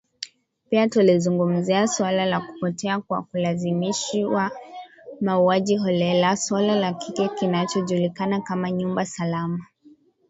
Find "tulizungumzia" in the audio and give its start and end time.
0.89-1.87